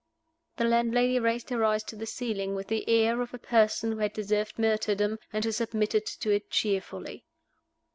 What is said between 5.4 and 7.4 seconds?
who submitted to it cheerfully.